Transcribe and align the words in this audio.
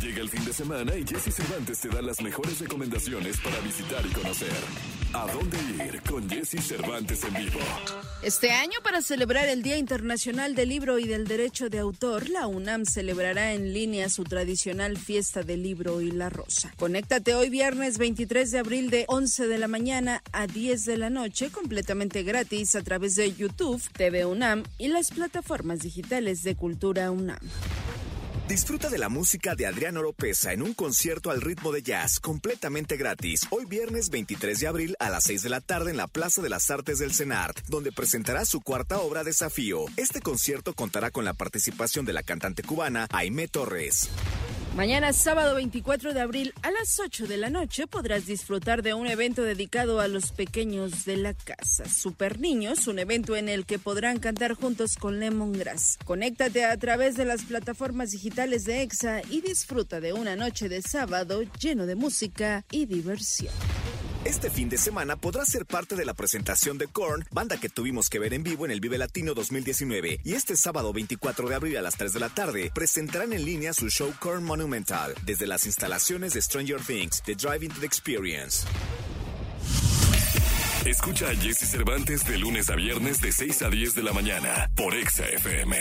Llega 0.00 0.20
el 0.22 0.28
fin 0.28 0.44
de 0.44 0.52
semana 0.52 0.96
y 0.96 1.04
Jesse 1.06 1.34
Cervantes 1.34 1.80
te 1.80 1.88
da 1.88 2.00
las 2.00 2.20
mejores 2.22 2.58
recomendaciones 2.58 3.38
para 3.38 3.58
visitar 3.60 4.04
y 4.06 4.10
conocer. 4.10 4.48
¿A 5.12 5.26
dónde 5.32 5.58
ir 5.84 6.00
con 6.02 6.28
Jesse 6.30 6.62
Cervantes 6.62 7.24
en 7.24 7.34
vivo? 7.34 7.58
Este 8.22 8.52
año, 8.52 8.78
para 8.84 9.02
celebrar 9.02 9.48
el 9.48 9.62
Día 9.62 9.76
Internacional 9.76 10.54
del 10.54 10.68
Libro 10.68 10.98
y 10.98 11.08
del 11.08 11.26
Derecho 11.26 11.68
de 11.68 11.80
Autor, 11.80 12.30
la 12.30 12.46
UNAM 12.46 12.84
celebrará 12.84 13.52
en 13.52 13.72
línea 13.72 14.08
su 14.08 14.24
tradicional 14.24 14.96
fiesta 14.96 15.42
del 15.42 15.64
libro 15.64 16.00
y 16.00 16.12
la 16.12 16.30
rosa. 16.30 16.72
Conéctate 16.76 17.34
hoy 17.34 17.50
viernes 17.50 17.98
23 17.98 18.50
de 18.52 18.58
abril 18.58 18.90
de 18.90 19.04
11 19.08 19.48
de 19.48 19.58
la 19.58 19.68
mañana 19.68 20.22
a 20.32 20.46
10 20.46 20.84
de 20.84 20.96
la 20.96 21.10
noche 21.10 21.50
completamente 21.50 22.22
gratis 22.22 22.76
a 22.76 22.82
través 22.82 23.16
de 23.16 23.34
YouTube, 23.34 23.82
TV 23.92 24.24
UNAM 24.24 24.62
y 24.78 24.88
las 24.88 25.10
plataformas 25.10 25.80
digitales 25.80 26.42
de 26.44 26.54
Cultura 26.54 27.10
UNAM. 27.10 27.40
Disfruta 28.50 28.88
de 28.88 28.98
la 28.98 29.08
música 29.08 29.54
de 29.54 29.64
Adrián 29.64 29.96
Oropesa 29.96 30.52
en 30.52 30.62
un 30.62 30.74
concierto 30.74 31.30
al 31.30 31.40
ritmo 31.40 31.70
de 31.70 31.84
jazz 31.84 32.18
completamente 32.18 32.96
gratis 32.96 33.46
hoy 33.50 33.64
viernes 33.64 34.10
23 34.10 34.58
de 34.58 34.66
abril 34.66 34.96
a 34.98 35.08
las 35.08 35.22
6 35.22 35.44
de 35.44 35.50
la 35.50 35.60
tarde 35.60 35.92
en 35.92 35.96
la 35.96 36.08
Plaza 36.08 36.42
de 36.42 36.48
las 36.48 36.68
Artes 36.68 36.98
del 36.98 37.14
CENART, 37.14 37.60
donde 37.68 37.92
presentará 37.92 38.44
su 38.44 38.60
cuarta 38.60 38.98
obra 38.98 39.22
Desafío. 39.22 39.84
Este 39.96 40.20
concierto 40.20 40.74
contará 40.74 41.12
con 41.12 41.24
la 41.24 41.34
participación 41.34 42.04
de 42.04 42.12
la 42.12 42.24
cantante 42.24 42.64
cubana 42.64 43.06
Aime 43.12 43.46
Torres. 43.46 44.10
Mañana, 44.76 45.12
sábado 45.12 45.56
24 45.56 46.14
de 46.14 46.20
abril, 46.20 46.54
a 46.62 46.70
las 46.70 47.00
8 47.00 47.26
de 47.26 47.36
la 47.36 47.50
noche, 47.50 47.88
podrás 47.88 48.26
disfrutar 48.26 48.82
de 48.82 48.94
un 48.94 49.08
evento 49.08 49.42
dedicado 49.42 49.98
a 49.98 50.06
los 50.06 50.30
pequeños 50.30 51.04
de 51.04 51.16
la 51.16 51.34
casa. 51.34 51.88
Super 51.88 52.38
Niños, 52.38 52.86
un 52.86 53.00
evento 53.00 53.34
en 53.34 53.48
el 53.48 53.66
que 53.66 53.80
podrán 53.80 54.20
cantar 54.20 54.54
juntos 54.54 54.96
con 54.96 55.18
Lemongrass. 55.18 55.98
Conéctate 56.04 56.64
a 56.64 56.76
través 56.76 57.16
de 57.16 57.24
las 57.24 57.42
plataformas 57.42 58.12
digitales 58.12 58.64
de 58.64 58.82
EXA 58.82 59.22
y 59.28 59.40
disfruta 59.40 60.00
de 60.00 60.12
una 60.12 60.36
noche 60.36 60.68
de 60.68 60.82
sábado 60.82 61.42
lleno 61.58 61.86
de 61.86 61.96
música 61.96 62.64
y 62.70 62.86
diversión. 62.86 63.52
Este 64.24 64.50
fin 64.50 64.68
de 64.68 64.76
semana 64.76 65.16
podrás 65.16 65.48
ser 65.48 65.64
parte 65.64 65.96
de 65.96 66.04
la 66.04 66.12
presentación 66.12 66.76
de 66.76 66.88
Korn, 66.88 67.24
banda 67.30 67.58
que 67.58 67.70
tuvimos 67.70 68.10
que 68.10 68.18
ver 68.18 68.34
en 68.34 68.42
vivo 68.42 68.66
en 68.66 68.70
el 68.70 68.80
Vive 68.80 68.98
Latino 68.98 69.32
2019. 69.32 70.20
Y 70.22 70.34
este 70.34 70.56
sábado 70.56 70.92
24 70.92 71.48
de 71.48 71.54
abril 71.54 71.76
a 71.78 71.82
las 71.82 71.96
3 71.96 72.12
de 72.12 72.20
la 72.20 72.28
tarde 72.28 72.70
presentarán 72.74 73.32
en 73.32 73.46
línea 73.46 73.72
su 73.72 73.88
show 73.88 74.12
Korn 74.20 74.44
Monumental 74.44 75.14
desde 75.24 75.46
las 75.46 75.64
instalaciones 75.64 76.34
de 76.34 76.42
Stranger 76.42 76.80
Things, 76.80 77.22
The 77.22 77.34
Drive 77.34 77.64
Into 77.64 77.80
the 77.80 77.86
Experience. 77.86 78.66
Escucha 80.84 81.28
a 81.28 81.34
Jesse 81.36 81.70
Cervantes 81.70 82.24
de 82.26 82.38
lunes 82.38 82.68
a 82.68 82.76
viernes 82.76 83.20
de 83.22 83.32
6 83.32 83.62
a 83.62 83.70
10 83.70 83.94
de 83.94 84.02
la 84.02 84.12
mañana 84.12 84.70
por 84.76 84.94
Exa 84.94 85.26
FM. 85.28 85.76